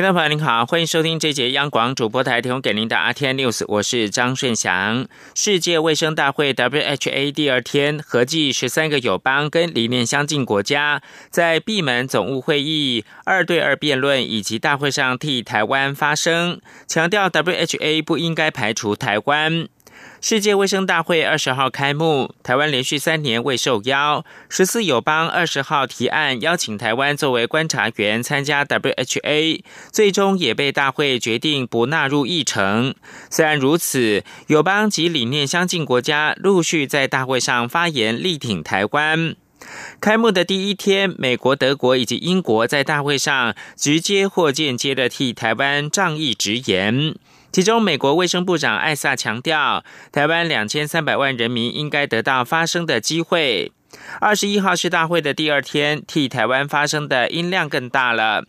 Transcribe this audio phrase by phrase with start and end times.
[0.00, 5.06] 听众朋友您好，欢迎收听这节央广主播台提供给您的 RTN News，我是张顺祥。
[5.34, 19.68] 世界卫生大会 （WHA） 第二天，合计十三个友邦跟理念相近国家在闭门总务会议二对二辩论以及大会上替台湾发声，强调 WHA 不应该排除台湾。
[20.22, 24.22] 世界卫生大会二十号开幕，台湾连续三年未受邀。
[24.50, 32.94] 十四友邦二十号提案邀请台湾作为观察员参加 WHA，最终也被大会决定不纳入议程。
[33.30, 39.34] 虽然如此，友邦及理念相近国家陆续在大会上发言力挺台湾。
[40.00, 47.14] 开幕的第一天，美国、德国以及英国在大会上直接或间接的替台湾仗义直言。
[47.52, 53.72] 其中，美国卫生部长艾萨强调，台湾两千三百万人民应该得到发声的机会。
[54.20, 58.44] 二十一号是大会的第二天，替台湾发声的音量更大了。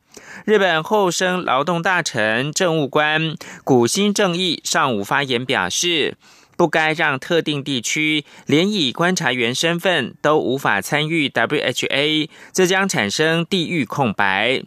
[0.45, 6.15] 日本厚生劳动大臣政务官古新正义上午发言表示，
[6.55, 14.61] 不该让特定地区连以观察员身份都无法参与 WHA，这将产生地域空白。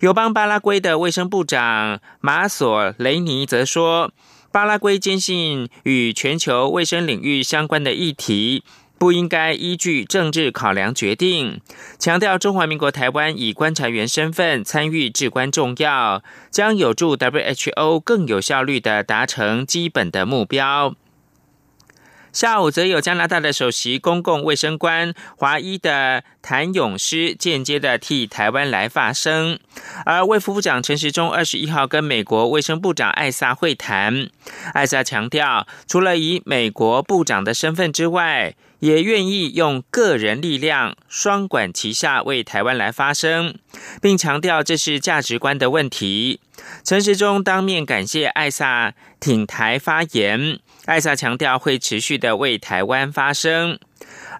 [0.00, 4.12] 友邦巴拉圭的卫生部长马索雷尼则说，
[4.52, 8.62] 巴拉圭坚信与全球卫生领域相关的议题
[8.96, 11.60] 不应该依据政治考量决定，
[11.98, 20.94] 强调中华民国台湾以观察员身份参与至关重要，将有助 WHO 更有效率的达成基本的目标。
[22.38, 29.58] 下午则有加拿大的首席公共卫生官华裔的谭永诗间接的替台湾来发声，
[30.04, 34.28] 而卫副部长陈时中二十一号跟美国卫生部长艾萨会谈，
[34.72, 43.56] 艾萨强调，除了以美国部长的身份之外，也愿意用个人力量双管齐下为台湾来发声，
[44.00, 46.38] 并强调这是价值观的问题。
[46.84, 50.60] 陈时中当面感谢艾萨挺台发言。
[50.88, 53.78] 艾萨强调会持续的为台湾发声，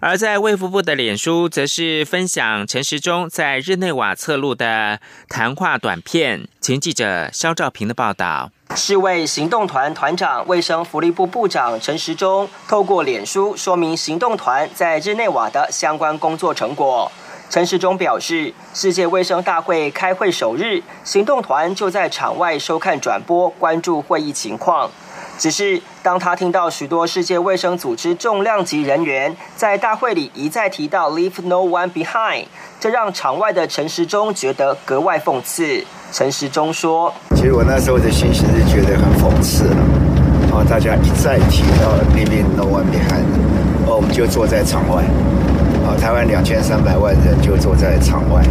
[0.01, 4.99] 而在卫福部的脸书则是分享陈时中在日内瓦侧录的
[5.29, 6.47] 谈话短片。
[6.59, 17.11] 前记者肖兆平的报道：世卫行动团团长、卫生福利部部长陈时中透过脸书说明行动团在日内瓦的相关工作成果。
[17.51, 24.89] 陈时中表示，世界卫生大会开会首日，行动团就在场外收看转播，关注会议情况。
[25.39, 32.43] 只是当他听到许多世界卫生组织重量级人员在大会里一再提到 “Leave no one behind”，
[32.77, 35.85] 这让场外的陈时中觉得格外讽刺。
[36.11, 39.77] 陈时中说：“其实我那时候的心情是觉得很讽刺了。
[40.51, 43.23] 哦，大家一再提到 ‘Leave no one behind’，
[43.87, 45.05] 哦，我们就坐在场外。
[45.87, 48.43] 啊，台湾两千三百万人就坐在场外，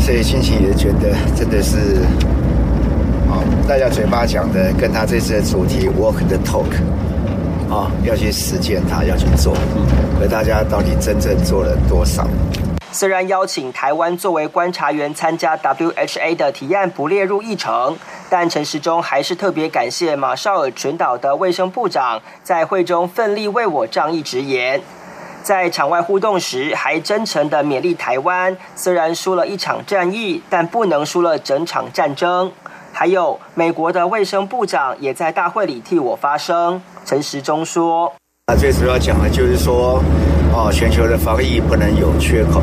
[0.00, 2.02] 所以心情也觉得真的是。”
[3.68, 6.70] 大家嘴巴讲的，跟他这次的主题 “walk the talk”，
[7.72, 9.54] 啊，要去实践它，要去做。
[10.18, 12.26] 可大家到底真正做了多少？
[12.92, 17.96] 虽然邀请台湾作为观察员参加 WHA 的提案不列入议程，
[18.30, 24.80] 但陈时中还是特别感谢马绍尔群岛的卫生部长在会中奋力为我仗义直言。
[25.42, 32.50] 在场外互动时，还真诚的勉励台湾，虽然输了一场战役，但不能输了整场战争。
[32.96, 36.80] 还有美国的卫生部长也在大会里替我发声。
[37.04, 38.10] 陈时中说
[38.46, 40.00] ：“那最主要讲的就是说，
[40.54, 42.62] 哦，全球的防疫不能有缺口，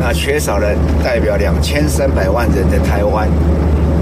[0.00, 3.28] 那缺少了代表两千三百万人的台湾，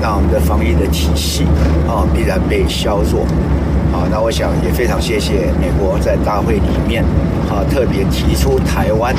[0.00, 1.44] 那我们的防疫的体系
[1.88, 3.26] 啊必然被削弱。
[4.10, 7.04] 那我想也非常谢谢美国在大会里面
[7.50, 9.14] 啊特别提出台湾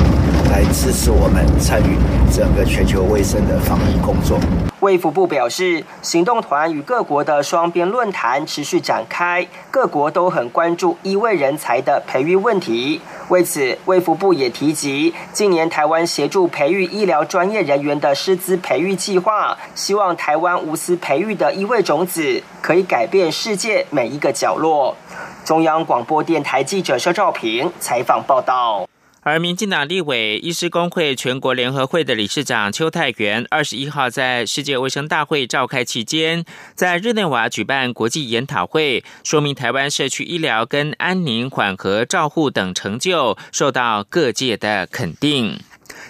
[0.50, 1.96] 来支持我们参与
[2.32, 4.38] 整个全球卫生的防疫工作。”
[4.80, 13.00] 卫福部表示，行动团与各国的双边论坛持续展开，各国都很关注医卫人才的培育问题。
[13.30, 24.96] 为此，卫福部也提及，近年台湾协助培育医疗专业人员的师资培育计划，希望台湾无私培育的医卫种子，可以改变世界每一个角落。
[25.44, 28.89] 中央广播电台记者肖照平采访报道。
[29.22, 36.44] 而民进党立委医师工会全国联合会的理事长邱泰元，二十一号在世界卫生大会召开期间，
[36.74, 45.58] 在日内瓦举办国际研讨会，说明台湾社区医疗跟安宁缓和照护等成就受到各界的肯定。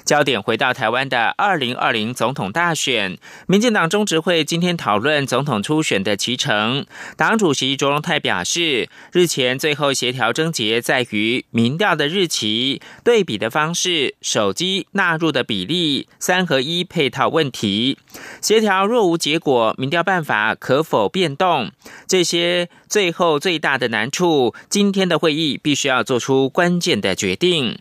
[0.05, 6.87] 焦点回到台湾的二零二零总统大选，民进党中执会今天讨论总统初选的期程。
[7.17, 17.99] 党主席卓荣泰表示，日前最后协调症结在于民调的日期、对比的方式、手机纳入的比例、三合一配套问题。
[18.41, 21.71] 协调若无结果，民调办法可否变动？
[22.07, 27.79] 这些最后最大的难处，今天的会议必须要做出关键的决定。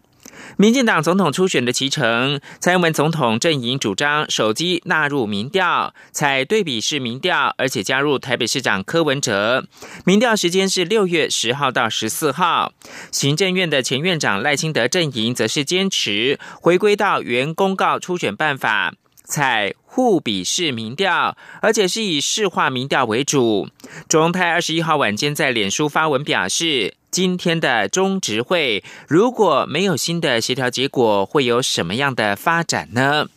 [0.58, 9.66] 民进党总统初选的骑乘，蔡英文总统阵营主张手机纳入民调，采对比式民调，而且加入台北市长柯文哲。
[10.06, 12.74] 民调时间是六月十号到十四号。
[13.12, 18.94] 行政院的前院长赖清德阵营则是坚持回归到原公告初选办法。
[19.30, 23.70] 采互比式民调，而且是以市化民调为主。
[24.10, 33.28] 中泰二十一号晚间在脸书发文表示，今天的中执会如果没有新的协调结果，会有什么样的发展呢？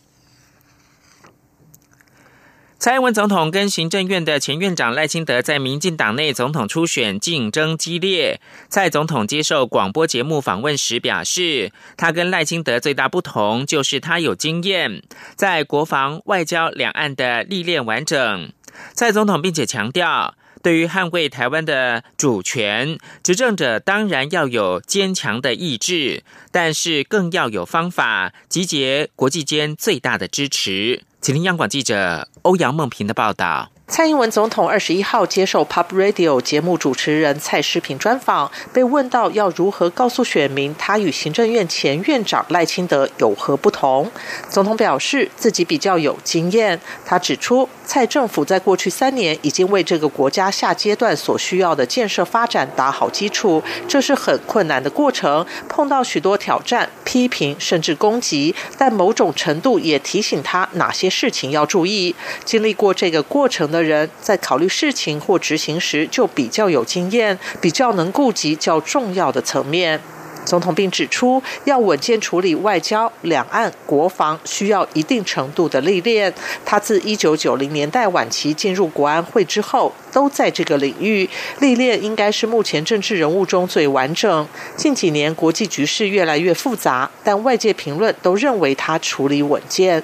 [2.83, 8.41] 蔡英文总统跟行政院的前院长赖清德在民进党内总统初选竞争激烈。
[8.67, 15.01] 蔡总统接受广播节目访问时表示，他跟赖清德最大不同就是他有经验，
[15.37, 18.51] 在国防、外交、两岸的历练完整。
[18.93, 31.03] 蔡总统并且强调，对于捍卫台湾的主权，执政者当然要有坚强的意志，但是更要有方法，集结国际间最大的支持。
[31.23, 33.72] 请听央广记者欧阳梦平的报道。
[33.85, 44.09] 蔡英文总统二十一号接受 Pop Radio 节目主持人蔡诗平专访，被问到要如何告诉选民他与行政院前院长赖清德有何不同，
[44.49, 46.79] 总统表示自己比较有经验。
[47.05, 62.15] 他指出，蔡政府在过去三年已经为这个国家下阶段所需要的建设发展打好基础，这是很困难的过程，碰到许多挑战、批评甚至攻击，但某种程度也提醒他哪些事情要注意。
[62.45, 63.72] 经历过这个过程。
[63.73, 69.99] 的人在考虑事情或执行时，就比较有经验，比较能顾及较重要的层面。
[70.45, 76.33] 总统并指出，要稳健处理外交、两岸、国防，需要一定程度的历练。
[76.65, 81.29] 他自一九九零年代晚期进入国安会之后，都在这个领域
[81.59, 84.45] 历练，应该是目前政治人物中最完整。
[84.75, 90.03] 近几年国际局势越来越复杂，但外界评论都认为他处理稳健。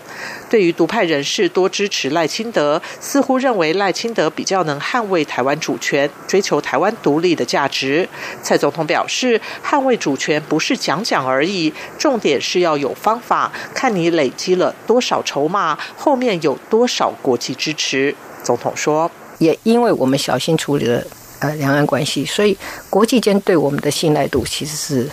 [0.50, 8.10] 对于独派人士多支持赖清德，似乎认为赖清德比较能捍卫台湾主权、追求台湾独立的价值。
[8.42, 18.16] 蔡总统表示，捍卫主权不是讲讲而已，重点是要有方法，看你累积了多少筹码，后面有多少国际支持。
[18.44, 21.04] 总统说，也因为我们小心处理了
[21.40, 22.58] 呃两岸关系，所以
[22.90, 25.10] 国际间对我们的信赖度其实是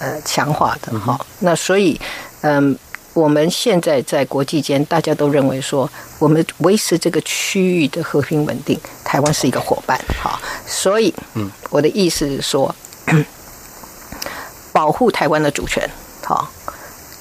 [0.00, 1.18] 呃强化的哈。
[1.38, 2.00] 那所以
[2.40, 2.76] 嗯。
[3.12, 12.74] 我们现在在国际间，大家都认为说，我们维持这个区域的和平稳定，台湾是一个伙伴，好，所以，嗯，我的意思是说，
[14.72, 15.88] 保护台湾的主权，
[16.24, 16.48] 好，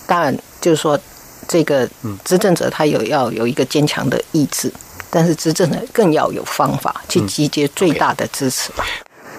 [0.06, 1.00] 当然就是说，
[1.48, 1.90] 这个
[2.24, 4.72] 执政者他有要有一个坚强的意志，
[5.10, 8.72] 但是执政者更要有方法去集结最大的支持。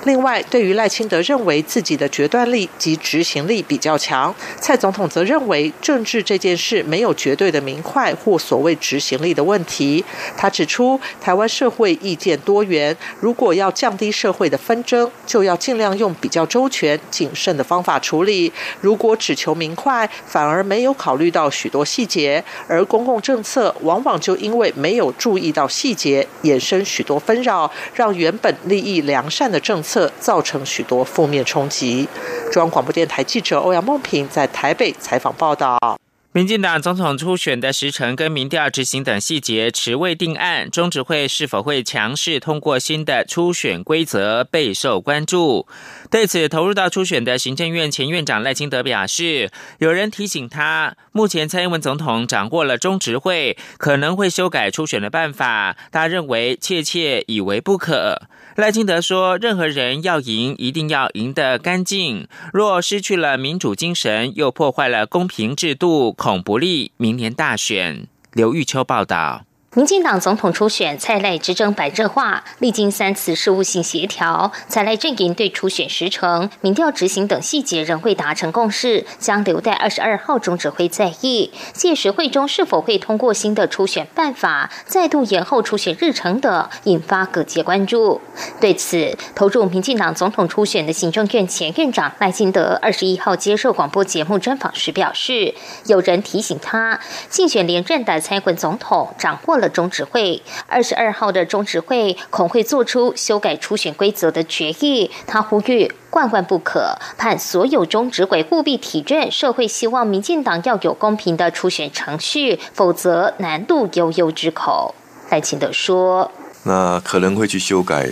[0.05, 10.03] 另外，对于赖清德认为自己的决断力及执行力比较强，蔡总统则认为政治这件事没有绝对的明快或所谓执行力的问题。
[10.39, 18.51] 他指出，台湾社会意见多元，如果要降低社会的纷争，就要尽量用比较周全、谨慎的方法处理。
[18.81, 29.90] 如果只求明快，反而没有考虑到许多细节，而公共政策往往就因为没有注意到细节，衍生许多纷扰，让原本利益良善的政策。
[29.91, 32.07] 策造成许多负面冲击。
[32.53, 35.99] 中央广播电台记者欧阳梦平在台北采访报道。
[36.33, 45.67] 民进党总统初选的时程跟民调执行等细节迟未定案，中执会是否会强势通过新的初选规则备受关注。
[46.09, 58.29] 对此，投入到初选的行政院前院长赖清德表示，有人提醒他，目前蔡英文总统掌握了中执会，可能会修改初选的办法，他认为切切以为不可。
[58.57, 62.29] 赖清德说：“任何人要赢，一定要赢得干净。
[62.53, 69.47] 若失去了民主精神，又破坏了公平制度，恐不利明年大选。”刘玉秋报道。
[69.77, 81.53] 民进党总统初选蔡赖执政白热化，历经三次事务性协调，蔡赖阵营对初选时程、民调执行等细节仍未达成共识，将留待二十二号中指挥在议。
[81.73, 88.21] 届时会中是否会通过新的初选办法，再度延后初选日程等，引发各界关注。
[88.61, 95.55] 对此，投入民进党总统初选的行政院前院长赖清德二十一号接受广播节目专访时表示，
[95.87, 96.99] 有人提醒他，
[97.29, 99.60] 竞选连任的蔡文总统掌握。
[99.61, 114.95] 了中指会二十二号的中指会恐会做出修改初选规则的决议，他呼吁万万不可，盼所有中指委务必体认社会希望民进党要有公平的初选程序，否则难度悠悠之口。
[115.31, 116.29] 赖清德说
[116.65, 118.09] ：“那可能会去修改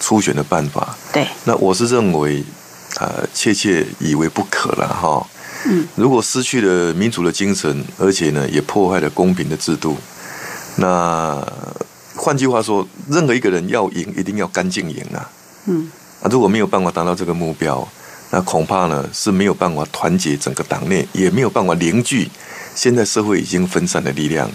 [0.00, 0.96] 初选的办法。
[1.12, 2.42] 对，那我是认为，
[2.98, 5.24] 呃，切切以为不可了哈。
[5.66, 9.96] 嗯，如果失去了民主的精神，而且呢，也破坏了公平的制度。”
[10.80, 11.44] 那
[12.16, 15.30] 换句话说，任何一个人要赢，一定要干净赢啊！
[15.66, 15.90] 嗯，
[16.22, 17.86] 啊，如果没有办法达到这个目标，
[18.30, 22.30] 那恐怕呢是没有办法团结整个党内，也没有办法凝聚
[22.74, 24.50] 现在社会已经分散的力量。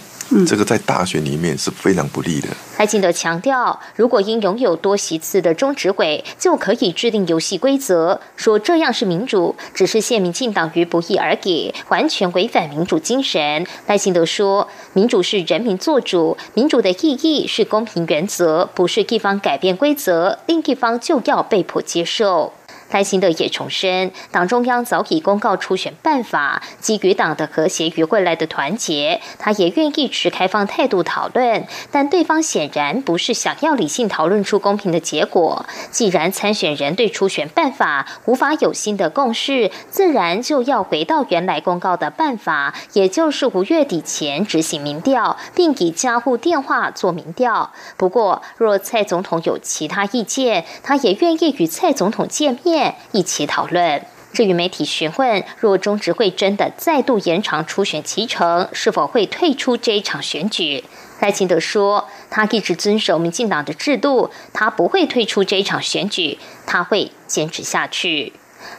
[0.47, 2.47] 这个在大选里面是非常不利的。
[2.77, 13.65] 赖清德强调，如果因拥有多席次的中执委就可以制定游戏规则，说这样是民主，只是陷民进党于不义而给，完全违反民主精神。
[13.87, 22.53] 赖清德说，民主是人民做主，民主的意义是公平原则，不是一方改变规则，另一方就要被迫接受。
[22.93, 31.65] 赖清德也重申，党中央早已公告初选办法，基于党的和谐与未来的团结，他也愿意持开放态度讨论。
[31.91, 35.65] 但对方显然不是想要理性讨论出公平的结果。
[35.89, 47.71] 既然参选人对初选办法无法有新的共识，自然就要回到原来公告的办法，也就是五月底前执行民调，并以家户电话做民调。
[47.97, 52.82] 不过，若蔡总统有其他意见，他也愿意与蔡总统见面。
[53.11, 54.01] 一起讨论。
[54.33, 60.83] 至于媒体询问，若中执会真的再度延长初选期程，是否会退出这一场选举？
[61.19, 68.33] 赖清德说，他一直遵守民进党的制度，他不会退出这一场选举，他会坚持下去。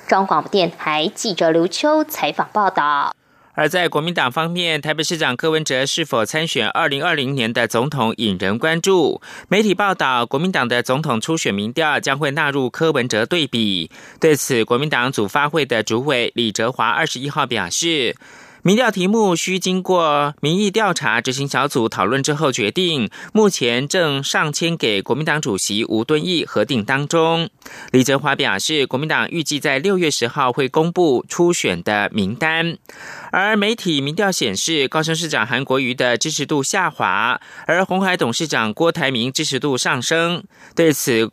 [0.08, 3.14] 中广播电台记者刘秋采访报道。
[3.54, 9.20] 而在国民党方面，台北市长柯文哲是否参选二零二零年的总统引人关注。
[9.48, 13.90] 媒体报道，国民党的总统初选民调将会纳入柯文哲对比。
[14.20, 18.14] 对此，国民党组发会的主委李哲华二十一号表示。
[18.66, 27.50] 民调题目需经过民意调查执行小组讨论之后决定，目前正上签给国民党主席吴敦义核定当中。
[27.92, 32.78] 李泽华表示，国民党预计在六月十号会公布初选的名单。
[33.30, 40.42] 而媒体民调显示，高雄市长韩国瑜的支持度下滑，而红海董事长郭台铭支持度上升。
[40.74, 41.30] 对此，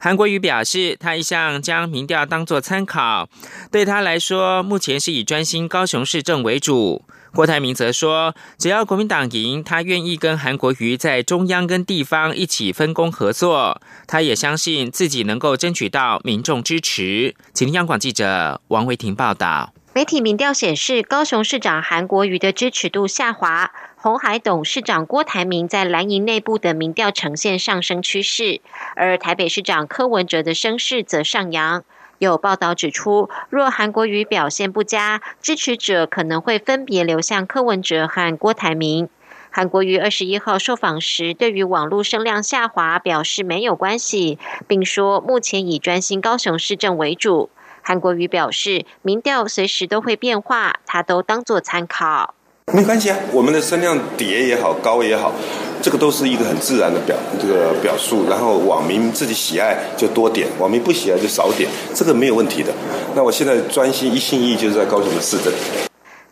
[0.00, 3.28] 韩国瑜表示，他一向将民调当作参考，
[3.72, 7.04] 对他来说，目前是以专心高雄市政为主。
[7.34, 13.80] 郭台铭则说，只要国民党赢，他愿意跟韩国瑜在中央跟地方一起分工合作。
[14.06, 17.34] 他也相信自己能够争取到民众支持。
[17.52, 19.72] 请央广记者王维婷报道。
[19.94, 23.72] 媒体民调显示，高雄市长韩国瑜的支持度下滑。
[24.00, 28.60] 红海董事长郭台铭在蓝营内部的民调呈现上升趋势，
[28.94, 31.82] 而台北市长柯文哲的声势则上扬。
[32.18, 39.08] 有报道指出，若韩国瑜表现不佳，支持者可能会分别流向柯文哲和郭台铭。
[39.50, 44.38] 韩国瑜二十一号受访时，对于网络声量下滑表示没有关系，
[44.68, 47.50] 并说目前以专心高雄市政为主。
[47.82, 52.36] 韩国瑜表示，民调随时都会变化，他都当作参考。
[52.72, 55.32] 没关系啊，我们的声量叠也好，高也好，
[55.80, 58.28] 这个都是一个很自然的表这个表述。
[58.28, 62.70] 然后网民自己喜爱就多点，网民不喜爱就少点，这个没有问题的。
[63.14, 65.50] 那我现在专心一心一意就是在高雄的市政。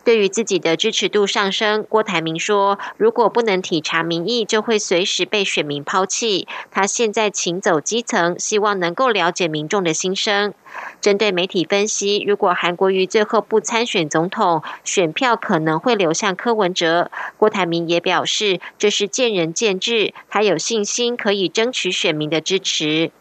[0.07, 6.47] 对于自己的支持度上升，郭台铭说：“如果不能体察民意，就会随时被选民抛弃。
[6.71, 10.53] 他现在请走基层，希望能够了解民众的心声。”
[11.01, 17.11] 针对媒体分析，如果韩国瑜最后不参选总统，选票可能会流向柯文哲。
[17.35, 23.11] 郭台铭也表示：“这是见仁见智，他有信心可以争取选民的支持。”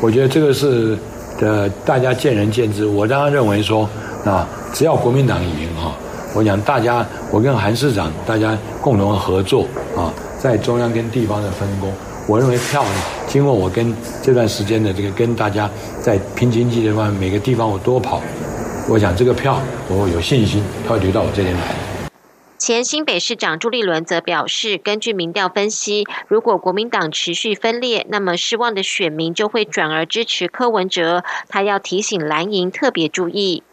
[0.00, 0.96] 我觉得这个是
[1.42, 2.86] 呃，大家见仁见智。
[2.86, 3.86] 我当然认为说，
[4.24, 5.92] 啊，只要国民党赢啊。
[6.34, 11.92] 我想大家，我跟韩市长大家共同合作啊，在中央跟地方的分工。
[12.26, 12.90] 我认为票呢
[13.26, 15.68] 经过我跟这段时间的这个跟大家
[16.00, 18.22] 在拼经济的方，每个地方我多跑，
[18.88, 21.60] 我想这个票我有信心，它会流到我这边来。
[22.56, 31.24] 前新北市长朱立伦则表示，根据民调分析，如果国民党持续分裂，那么失望的选民就会转而支持柯文哲。
[31.48, 33.64] 他要提醒蓝营特别注意。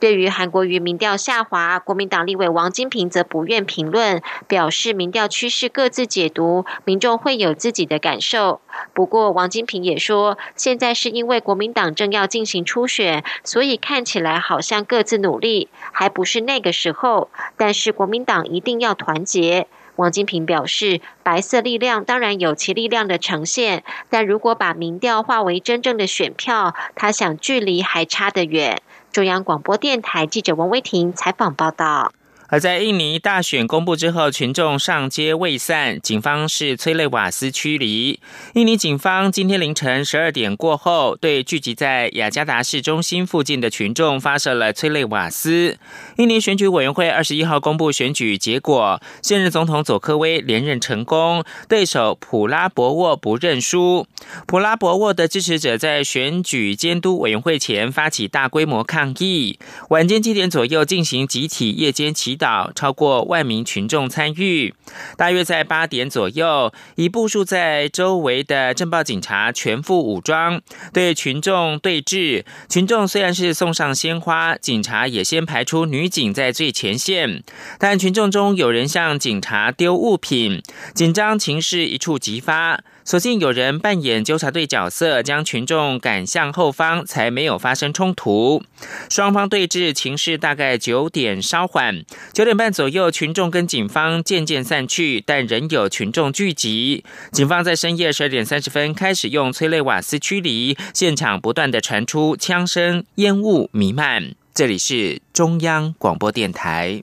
[0.00, 8.60] 对于韩国瑜民调下滑，国民党立委王金平则不愿评论，表示民调趋势各自解读，民众会有自己的感受。
[8.92, 17.28] 不过，王金平也说，现在是因为国民党正要进行初选，所以看起来好像各自努力，还不是那个时候。
[17.56, 19.66] 但是国民党一定要团结。
[19.96, 28.80] 王金平表示，白色力量当然有其力量的呈现，但如果把民调化为真正的选票，他想距离还差得远。
[29.12, 32.14] 中央广播电台记者王威婷采访报道。
[32.52, 38.20] 而在印尼大选公布之后，群众上街未散，警方是催泪瓦斯驱离。
[38.52, 45.78] 印尼警方今天凌晨十二点过后，对聚集在雅加达市中心附近的群众发射了催泪瓦斯。
[46.18, 54.06] 印尼选举委员会二十一号公布选举结果，现任总统佐科威连任成功，对手普拉博沃不认输。
[54.46, 62.38] 普拉博沃的支持者在选举监督委员会前发起大规模抗议，晚间七点左右进行集体夜间祈。
[62.74, 64.74] 超过万名群众参与，
[65.16, 70.60] 大约在八点左右，已部署在周围的镇暴警察全副武装，
[70.92, 72.44] 对群众对峙。
[72.68, 77.42] 群众虽然是送上鲜花，警察也先排出女警在最前线，
[77.78, 80.62] 但群众中有人向警察丢物品，
[80.94, 82.82] 紧张情势一触即发。
[83.04, 88.62] 所幸有人扮演纠察队角色，将群众赶向后方，才没有发生冲突。
[89.10, 97.04] 双方对峙情势大概九点稍缓，九点半左右，群众跟警方渐渐散去，但仍有群众聚集。
[97.32, 104.34] 警方在深夜十二点三十分开始用催泪瓦斯驱离，现场不断的传出枪声，烟雾弥漫。
[104.54, 107.02] 这里是中央广播电台。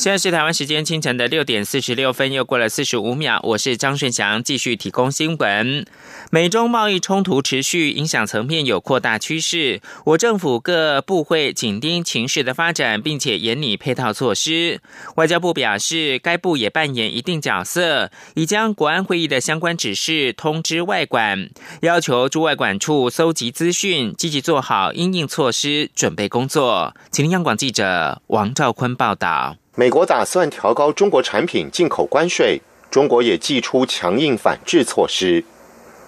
[0.00, 3.38] 现在是台湾时间清晨的六点四十六分，又过了四十五秒。
[3.42, 5.84] 我是张顺祥，继续提供新闻。
[6.30, 9.82] 美中贸易冲突持续，影响层面有扩大趋势。
[10.06, 14.80] 我政府各部会紧盯情势的发展，并且严拟配套措施。
[15.16, 21.50] 外交部表示，该部也扮演一定角色，已将国安会议的相关指示通知外管，
[21.82, 26.94] 要求驻外管处搜集资讯，积极做好应应措施准备工作。
[27.10, 29.58] 请听央广记者王兆坤报道。
[29.80, 35.42] 美国打算调高中国产品进口关税，中国也祭出强硬反制措施。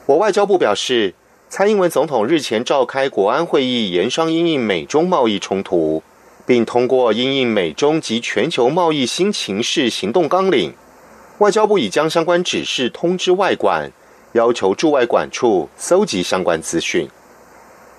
[0.04, 1.14] 我外交部表示，
[1.48, 6.02] 蔡英文总统日前召开国安会议，研商因应美中贸易冲突，
[6.44, 10.74] 并通过因应美中及全球贸易新情势行动纲领。
[11.38, 13.90] 外交部已将相关指示通知外管，
[14.32, 17.08] 要求驻外管处搜集相关资讯。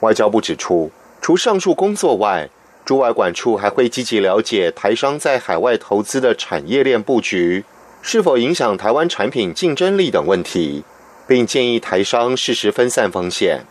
[0.02, 2.48] 外交部指出，除上述工作外，
[2.86, 7.64] 驻外管处还会积极了解台商在海外投资的产业链布局，
[8.02, 10.84] 是否影响台湾产品竞争力等问题。
[11.26, 13.62] 并建议台商适时分散风险。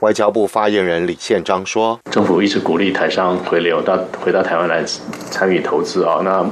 [0.00, 4.84] 外交部发言人李宪章说：“政府一直鼓励台商回流到回到台湾来
[5.30, 6.44] 参与投资啊，那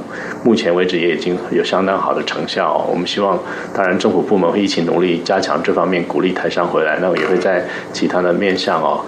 [0.43, 2.85] 目前为止也已经有相当好的成效。
[2.89, 3.39] 我们希望，
[3.73, 6.99] 当然政府部门会一起努力加强这方面，鼓励台商回来。
[7.01, 9.05] 那也会在其他的面向哦，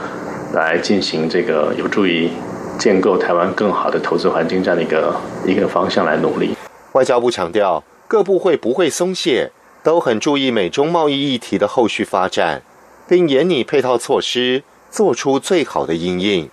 [0.54, 2.30] 来进行这个有助于
[2.78, 6.56] 建构台湾更好的投资环境这样的一个一个方向来努力。”
[6.94, 9.52] 外交部强调，各部会不会松懈。
[9.84, 12.62] 都很注意美中贸易议题的后续发展，
[13.06, 16.50] 并严拟配套措施，做出最好的应应。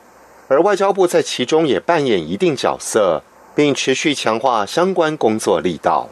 [0.48, 3.22] 而外交部在其中也扮演一定角色，
[3.54, 6.08] 并持续强化相关工作力道。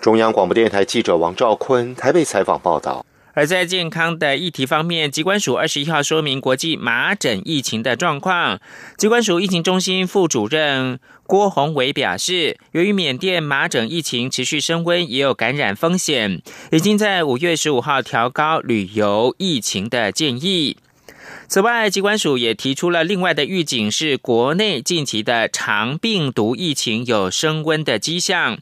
[0.00, 3.04] 中央广播电台记者王兆坤台北采访报道。
[3.34, 8.60] 而在健康的议题方面，机关署二十一号说明国际麻疹疫情的状况。
[8.96, 20.76] 机关署疫情中心副主任郭宏伟表示，由于缅甸麻疹疫情持续升温，也有感染风险，已经在五月十五号调高旅游疫情的建议。
[21.50, 28.56] 此外，机关署也提出了另外的预警，是国内近期的长病毒疫情有升温的迹象。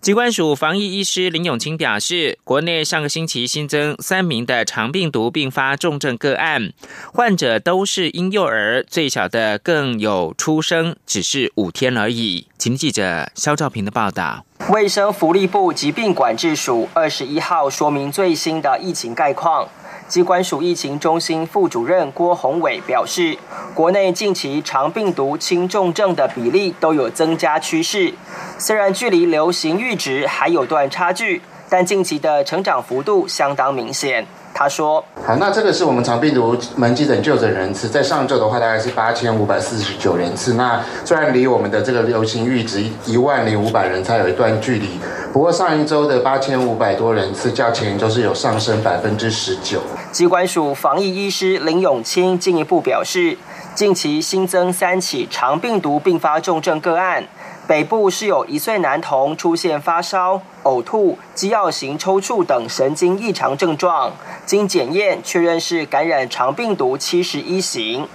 [0.00, 6.72] 机关署防疫医师林永清表示，国内上个星期新增三名的长病毒并发重症个案，
[7.12, 12.46] 患者都是婴幼儿，最小的更有出生只是五天而已。
[12.56, 14.46] 请记者肖兆平的报道。
[14.70, 19.68] 卫生福利部疾病管制署二十一号说明最新的疫情概况。
[20.10, 23.38] 机关署疫情中心副主任郭宏伟表示，
[23.72, 28.12] 国内近期长病毒轻重症的比例都有增加趋势，
[28.58, 34.26] 虽然距离流行阈值还有段差距，但近期的成长幅度相当明显。
[34.52, 40.54] 他说：“好，那这个是我们长病毒门急诊就诊人次，在上周的话大概是八千五百四十九人次。
[40.54, 44.98] 那虽然离我们的这个流行阈值一万零五百人才有一段距离，
[45.32, 49.80] 不过上一周的八千五百多人次，较前一周是有上升百分之十九。”
[50.12, 53.38] 机关署防疫医师林永清进一步表示，
[53.74, 57.24] 近期新增三起长病毒并发重症个案。
[57.70, 64.10] 北部是有一岁男童出现发烧、呕吐、肌药型抽搐等神经异常症状，
[64.44, 68.08] 经检验确认是感染肠病毒七十一型；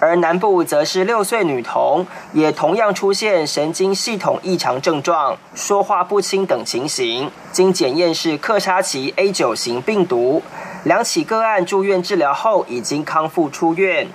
[0.00, 10.42] 而南部则是六岁女童，也同样出现神经系统异常症状、说话不清等情形，经检验是克沙奇 A 九型病毒。
[10.84, 14.08] 两起个案住院治疗后已经康复出院。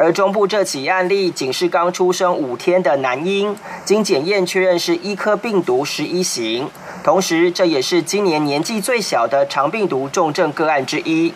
[0.00, 6.70] 而中部这起案例仅是刚出生五天的男婴，经检验确认是医科病毒十一型，
[7.04, 11.34] 同时这也是今年年纪最小的肠病毒重症个案之一。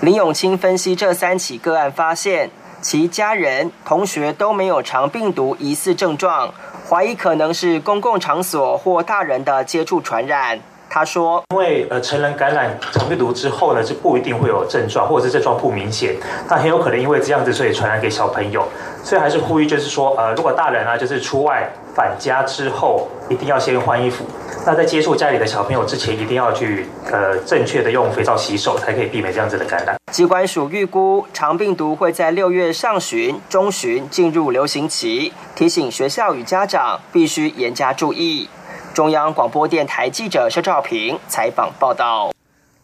[0.00, 6.52] 林永清分析这三起个案，发现其家人、同学都没有肠病毒疑似症状，
[6.90, 10.58] 怀疑可能是公共场所或大人的接触传染。
[10.96, 16.16] 他说：“因为呃，成人感染肠病毒之后呢，是不一定会有症状，或者是症状不明显，
[16.48, 18.66] 那很有可能因为这样子，所以传染给小朋友。
[19.04, 24.24] 所以还是呼吁，就是说，呃，如果大人啊，就是出外返家之后，一定要先换衣服。
[24.64, 38.48] 那在接触家里的小朋友之前，一定要去呃正确的用肥皂洗手，才可以避免这样子的感染。”机关署预估，肠病毒会在六月上旬、中旬进入流行期，提醒学校与家长必须严加注意。
[38.96, 42.32] 中央广播电台记者肖兆平采访报道。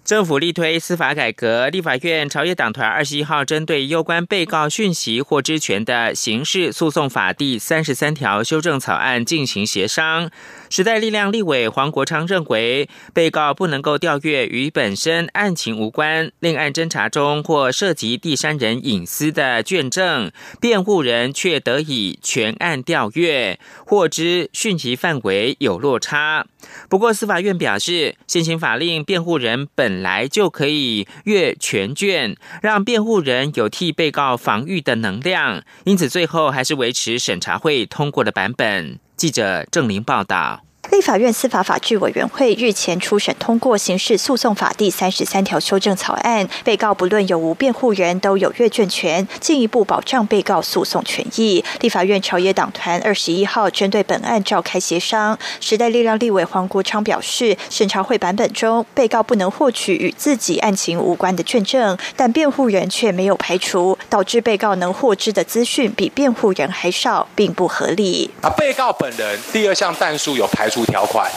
[0.04, 10.30] 政府力推司法改革，立法院朝野党团二十一号针对有关被告讯息获知权的刑事诉讼法第三十三条修正草案进行协商。
[10.72, 20.32] 时代力量立委黄国昌认为，被告不能够调阅与本身案情无关、另案侦查中或涉及第三人隐私的卷证，
[20.62, 26.46] 辩护人却得以全案调阅，获知讯息范围有落差。
[26.88, 38.98] 不过，司法院表示，现行法令辩护人本来就可以阅全卷，让辩护人有替被告防御的能量，因此最后还是维持审查会通过的版本。
[39.16, 40.62] 记者郑林报道。
[40.92, 51.64] 立法院司法法制委员会日前初审通过刑事诉讼法第三十三条修正草案，被告不论有无辩护人都有阅卷权，进一步保障被告诉讼权益。
[51.80, 68.30] 立法院朝野党团二十一号针对本案召开协商，时代力量立委黄国昌表示，审查会版本中被告不能获取与自己案情无关的卷证，但辩护人却没有排除，导致被告能获知的资讯比辩护人还少，并不合理。
[68.42, 70.81] 啊，被告本人第二项弹数有排除。
[70.86, 71.30] 条款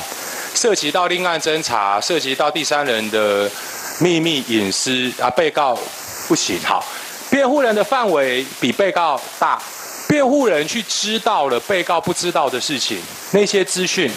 [0.54, 3.50] 涉及到另案侦查，涉及到第三人的
[4.00, 5.78] 秘密隐私啊，被告
[6.28, 6.60] 不行。
[6.64, 6.84] 好，
[7.30, 9.62] 辩护人的范围比被告大，
[10.08, 13.00] 辩护人去知道了被告不知道的事情，
[13.32, 14.10] 那些资讯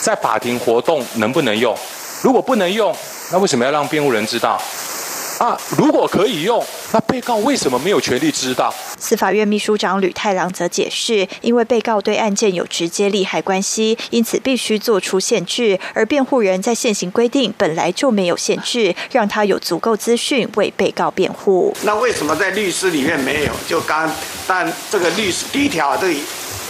[0.00, 1.76] 在法庭活动能不能用？
[2.22, 2.94] 如果不能用，
[3.30, 4.60] 那为什么要让辩护人知道？
[5.44, 8.74] 啊，如果可以用，那被告为什么没有权利知道？
[8.98, 21.76] 司法院秘书长吕太郎则解释，因为被告对案件有直接利害关系，因此必须做出限制，而辩护人在现行规定本来就没有限制，让他有足够资讯为被告辩护。
[21.82, 23.52] 那为什么在律师里面没有？
[23.68, 24.10] 就刚，
[24.46, 26.16] 但这个律师第一条这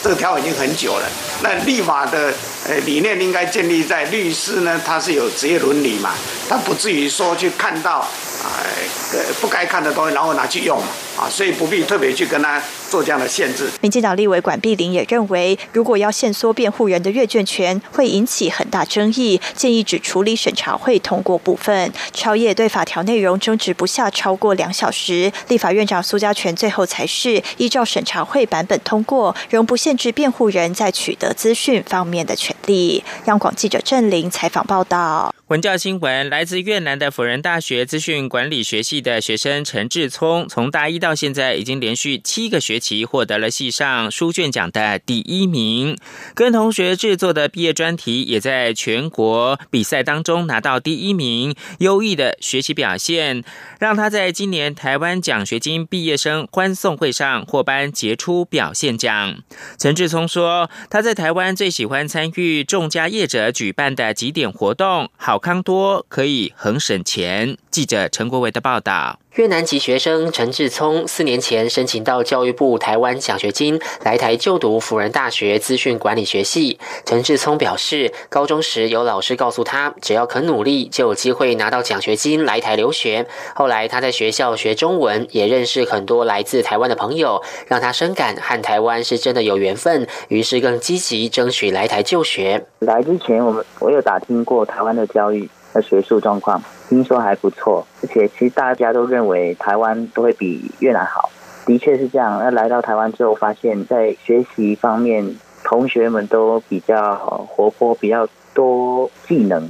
[0.03, 1.09] 这个条已经很久了。
[1.45, 2.35] 那立法的
[2.66, 6.14] 呃理念应该建立在律师呢，他是有职业伦理嘛，
[6.48, 8.07] 他不至于说去看到。
[8.44, 13.70] 呃，不该看的东西，然后拿去用嘛，啊，所以不必特别去跟他做这样的限制。
[13.81, 21.90] 民进党立委管碧玲也认为，如果要限缩辩护人的阅卷权，会引起很大争议，建议只处理审查会通过部分。
[22.12, 33.03] 朝野对法条内容争执不下超过两小时，立法院长苏家全最后才是依照审查会版本通过，仍不限制辩护人在取得资讯方面的权利。
[33.27, 35.35] 央广记者郑玲采访报道。
[35.49, 42.75] 文教新闻：来自越南的辅仁大学资讯管理学系的学生陈志聪，从大一到现在已经连续七个学。
[42.85, 45.97] 期获得了系上书卷奖的第一名，
[46.35, 53.43] 跟同学制作的毕业专题也在全国比赛当中拿到第一名，优异的学习表现
[53.79, 59.37] 让他在今年台湾奖学金毕业生欢送会上获颁杰出表现奖。
[59.79, 67.57] 陈志聪说，他在台湾最喜欢参与众家业者举办的几点活动，好康多，可以很省钱。
[67.70, 69.18] 记者陈国伟的报道。
[69.35, 76.79] 越南籍学生陈志聪四年前申请到教育部台湾奖学金来台就读辅仁大学资讯管理学系。
[77.05, 83.27] 陈志聪表示，高中时有老师告诉他，只要肯努力，就有机会拿到奖学金来台留学。
[83.57, 92.64] 后来他在学校学中文，也认识很多来自台湾的朋友，让他深感和台湾是真的有缘分，于是更积极争取来台就学。
[92.79, 96.63] 来之前，我们我有打听过台湾的教育的学术状况。
[96.89, 101.29] 听说还不错，而且其实大家都认为台湾都会比越南好，
[101.67, 102.39] 的确是这样。
[102.43, 105.35] 那来到台湾之后，发现，在学习方面，
[105.65, 107.17] 同学们都比较
[107.49, 109.65] 活泼，比较多技能，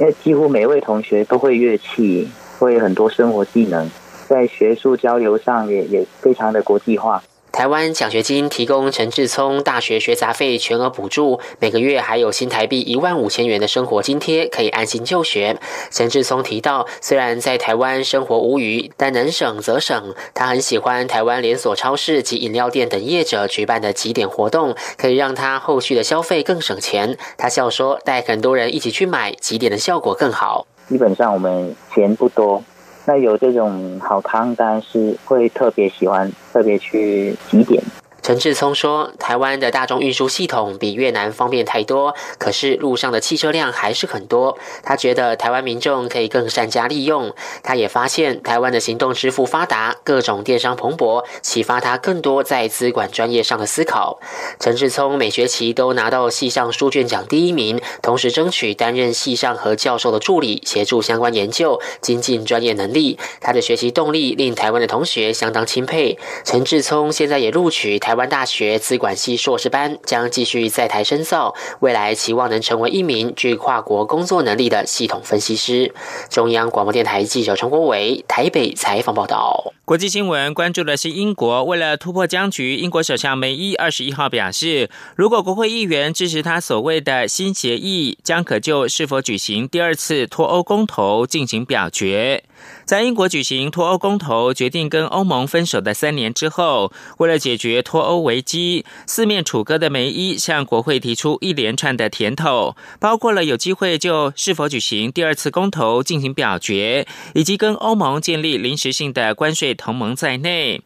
[0.00, 3.88] 因为几乎每位同学都会乐器，会很多生活技能，
[4.28, 7.22] 在学术交流上也也非常的国际化。
[7.56, 15.58] 台湾奖学金提供陈志聪大学学杂费全额补助，每个月还有新台币一万五千元的生活津贴，可以安心就学。
[15.90, 20.14] 陈志聪提到，虽然在台湾生活无余，但能省则省。
[20.34, 27.16] 他很喜欢台湾连锁超市及饮料店等业者举办的几点活动，可以让他后续的消费更省钱。
[27.38, 30.66] 他笑说，带很多人一起去买几点的效果更好。
[30.90, 32.62] 基本上我们钱不多。
[33.06, 37.82] 那有这种好汤，当然是会特别喜欢，特别去几点。
[38.26, 44.58] 陈志聪说：“台湾的大众运输系统比越南方便太多，可是路上的汽车量还是很多。
[44.82, 47.32] 他觉得台湾民众可以更善加利用。
[47.62, 54.18] 他也发现台湾的行动支付发达，各种电商蓬勃，启发他更多在资管专业上的思考。”
[54.58, 63.20] 陈志聪每学期都拿到系上书卷奖第一名，同时争取担任系上和教授的助理，协助相关研究，精进专业能力。
[63.40, 66.18] 他的学习动力令台湾的同学相当钦佩。
[66.44, 68.15] 陈志聪现在也录取台。
[68.16, 75.94] 台湾大学资管系硕士班将继续在台深造，未来期望能成为一名具跨国工作能力的系统分析师。
[76.30, 79.74] 中央广播电台记者陈国伟台北采访报道。
[79.86, 92.42] 国际新闻关注的是英国，为了突破僵局，英国首相梅伊二十一号表示，如果国会议员支持他所谓的新协议，将可就是否举行第二次脱欧公投进行表决。
[92.84, 110.82] 在英国举行脱欧公投，决定跟欧盟分手的三年之后，为了解决脱欧危机，四面楚歌的梅伊向国会提出一连串的甜头，包括了有机会就是否举行第二次公投进行表决，以及跟欧盟建立临时性的关税同盟在内。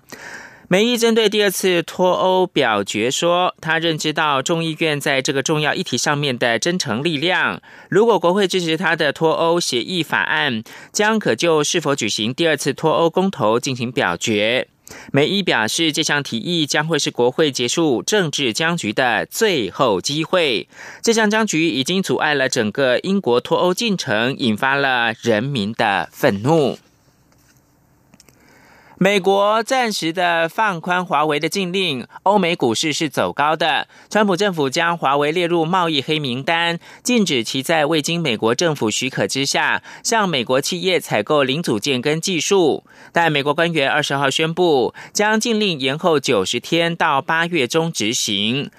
[0.68, 7.61] 梅伊针对第二次脱欧表决说，他认知到众议院在这个重要议题上面的真诚力量。
[7.88, 14.68] 如果国会支持他的脱欧协议法案，将可就是否举行第二次脱欧公投进行表决。
[15.12, 20.68] 梅伊表示，这项提议将会是国会结束政治僵局的最后机会。
[21.03, 26.79] 这项僵局已经阻碍了整个英国脱欧进程，引发了人民的愤怒。
[29.03, 33.89] 美国暂时的放宽华为的禁令，欧美股市是走高的。
[34.11, 42.85] 川普政府将华为列入贸易黑名单，禁止其在未经美国政府许可之下向美国企业采购零组件跟技术。
[43.11, 48.71] 但美国官员二十号宣布，将禁令延后九十天到八月中执行。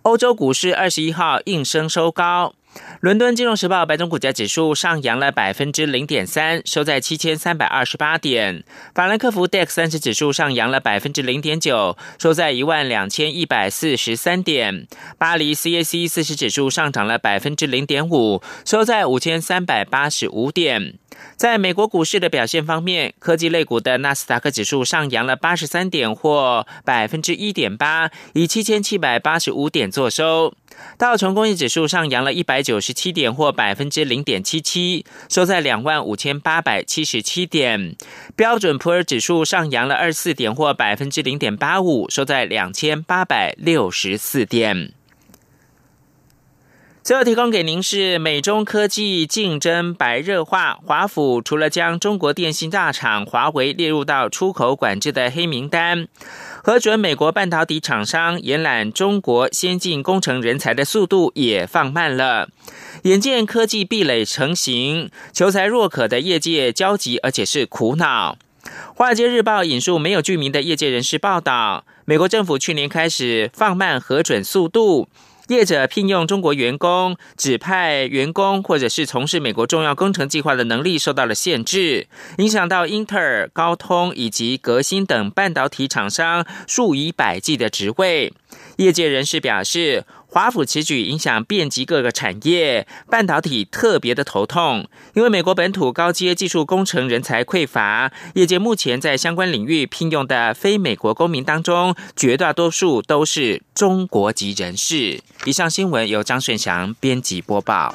[0.00, 2.54] 欧洲股市二十一号应声收高。
[3.00, 8.62] 伦敦金融时报白种股价指数上扬了百分之零点三，收在七千三百二十八点。
[8.94, 14.86] 法兰克福 DAX 三十指数上扬了百分之零点九，收在一万两千一百四十三点。
[15.16, 20.94] 巴黎 CAC 四十指数上涨了百分之零点五，收在五千三百八十五点。
[21.36, 30.54] 在美国股市的表现方面，科技类股的纳斯达克指数上扬了八十三点，或百分之一点八，以七千七百八十五点作收。
[30.98, 37.96] 道琼工业指数上扬了一百九十七点，或百分之零点七七，收在两万五千八百七十七点。
[38.36, 44.92] 标准普尔指数上扬了二四点，或百分之零点八五，收在两千八百六十四点。
[47.10, 56.06] 最后提供给您是美中科技竞争白热化，华府除了将中国电信大厂华为列入到出口管制的黑名单，
[56.62, 62.48] 核准美国半导体厂商延揽中国先进工程人才的速度也放慢了。
[63.02, 68.38] 眼见科技壁垒成型，求才若渴的业界焦急，而且是苦恼。
[68.94, 75.08] 华尔街日报引述没有具名的业界人士报道，美国政府去年开始放慢核准速度。
[75.50, 82.06] 业者聘用中国员工、指派员工或者是从事美国重要工程计划的能力受到了限制，
[82.38, 88.32] 影响到英特尔、高通以及革新等半导体厂商数以百计的职位。
[88.76, 90.04] 业界人士表示。
[90.32, 105.20] 华府此举影响遍及各个产业，半导体特别的头痛，因为美国本土高阶技术工程人才匮乏，业界目前在相关领域聘用的非美国公民当中，绝大多数都是中国籍人士。
[105.44, 107.92] 以上新闻由张顺祥编辑播报。